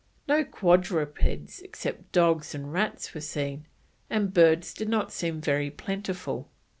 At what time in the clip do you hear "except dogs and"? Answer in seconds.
1.59-2.73